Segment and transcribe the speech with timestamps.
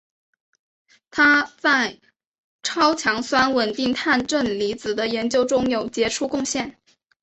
[1.11, 1.99] 他在
[2.63, 6.75] 超强酸稳定碳正离子的研究中有杰出贡献。